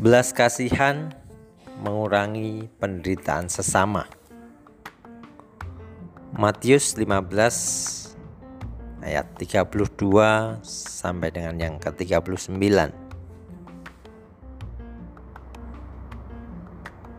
Belas 0.00 0.32
kasihan 0.32 1.12
mengurangi 1.84 2.64
penderitaan 2.80 3.52
sesama. 3.52 4.08
Matius 6.32 6.96
15 6.96 9.04
ayat 9.04 9.28
32 9.36 10.64
sampai 10.64 11.28
dengan 11.28 11.60
yang 11.60 11.76
ke-39. 11.76 12.56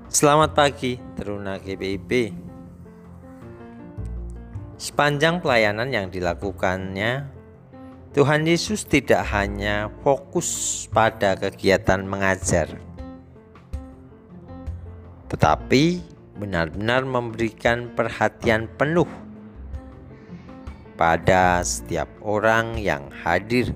Selamat 0.09 0.57
pagi, 0.57 0.97
Teruna 1.13 1.61
GPIB. 1.61 2.33
Sepanjang 4.81 5.45
pelayanan 5.45 5.93
yang 5.93 6.09
dilakukannya, 6.09 7.29
Tuhan 8.13 8.45
Yesus 8.45 8.85
tidak 8.85 9.25
hanya 9.33 9.89
fokus 10.05 10.85
pada 10.93 11.33
kegiatan 11.33 12.05
mengajar, 12.05 12.69
tetapi 15.33 15.97
benar-benar 16.37 17.09
memberikan 17.09 17.89
perhatian 17.97 18.69
penuh 18.77 19.09
pada 20.93 21.65
setiap 21.65 22.05
orang 22.21 22.77
yang 22.77 23.09
hadir. 23.25 23.73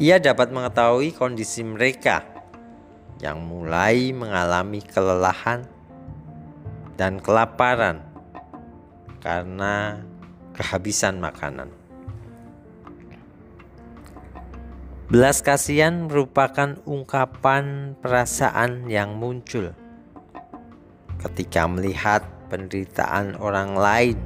Ia 0.00 0.16
dapat 0.16 0.48
mengetahui 0.48 1.12
kondisi 1.12 1.60
mereka 1.60 2.24
yang 3.20 3.36
mulai 3.44 4.16
mengalami 4.16 4.80
kelelahan 4.80 5.68
dan 6.96 7.20
kelaparan 7.20 8.00
karena 9.20 10.00
kehabisan 10.60 11.24
makanan. 11.24 11.72
Belas 15.08 15.40
kasihan 15.40 16.06
merupakan 16.06 16.76
ungkapan 16.84 17.96
perasaan 17.98 18.86
yang 18.86 19.16
muncul 19.16 19.72
ketika 21.24 21.64
melihat 21.66 22.22
penderitaan 22.52 23.34
orang 23.40 23.74
lain, 23.74 24.18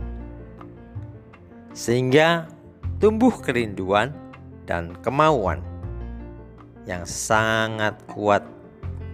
sehingga 1.73 2.51
tumbuh 2.99 3.33
kerinduan 3.41 4.13
dan 4.69 4.93
kemauan 5.01 5.63
yang 6.85 7.09
sangat 7.09 7.97
kuat 8.11 8.45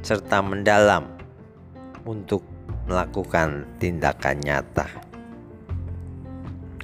serta 0.02 0.42
mendalam 0.42 1.06
untuk 2.02 2.42
melakukan 2.91 3.62
tindakan 3.78 4.42
nyata 4.42 5.09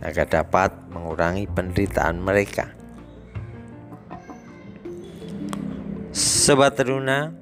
agar 0.04 0.28
dapat 0.28 0.70
mengurangi 0.92 1.48
penderitaan 1.48 2.20
mereka. 2.20 2.68
Sobat 6.16 6.76
Teruna, 6.80 7.32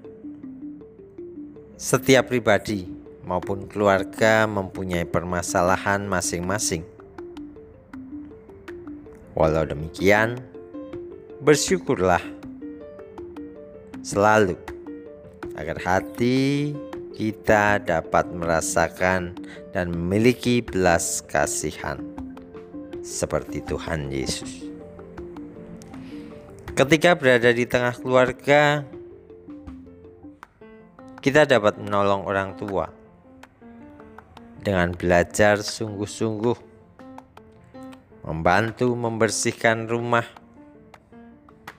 setiap 1.78 2.30
pribadi 2.30 2.90
maupun 3.22 3.70
keluarga 3.70 4.46
mempunyai 4.50 5.06
permasalahan 5.06 6.02
masing-masing. 6.08 6.82
Walau 9.34 9.66
demikian, 9.66 10.38
bersyukurlah 11.42 12.22
selalu 14.02 14.58
agar 15.54 15.78
hati 15.78 16.74
kita 17.14 17.78
dapat 17.78 18.26
merasakan 18.34 19.38
dan 19.70 19.94
memiliki 19.94 20.58
belas 20.62 21.22
kasihan 21.22 22.02
seperti 23.04 23.60
Tuhan 23.60 24.08
Yesus. 24.08 24.64
Ketika 26.72 27.14
berada 27.14 27.52
di 27.52 27.68
tengah 27.68 27.92
keluarga, 27.94 28.82
kita 31.20 31.44
dapat 31.44 31.76
menolong 31.76 32.24
orang 32.24 32.56
tua 32.56 32.88
dengan 34.64 34.96
belajar 34.96 35.60
sungguh-sungguh, 35.60 36.56
membantu 38.24 38.96
membersihkan 38.96 39.86
rumah, 39.86 40.24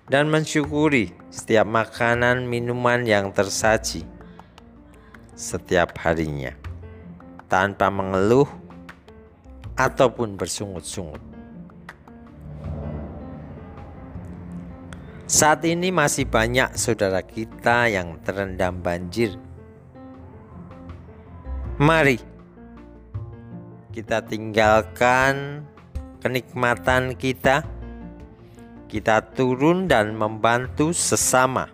dan 0.05 0.29
mensyukuri 0.29 1.17
setiap 1.33 1.65
makanan 1.65 2.45
minuman 2.45 3.01
yang 3.09 3.33
tersaji 3.33 4.05
setiap 5.33 5.97
harinya 5.99 6.53
tanpa 7.49 7.89
mengeluh 7.89 8.47
ataupun 9.75 10.39
bersungut-sungut. 10.39 11.21
Saat 15.25 15.65
ini 15.65 15.89
masih 15.89 16.29
banyak 16.29 16.77
saudara 16.77 17.19
kita 17.25 17.89
yang 17.89 18.21
terendam 18.21 18.79
banjir. 18.79 19.35
Mari 21.75 22.21
kita 23.91 24.23
tinggalkan 24.23 25.65
kenikmatan 26.21 27.17
kita. 27.17 27.65
Kita 28.85 29.19
turun 29.33 29.89
dan 29.89 30.15
membantu 30.15 30.93
sesama 30.95 31.67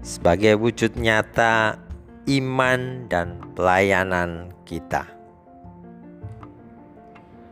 sebagai 0.00 0.54
wujud 0.56 0.94
nyata 0.94 1.82
iman 2.30 3.10
dan 3.10 3.42
pelayanan 3.58 4.54
kita. 4.62 5.15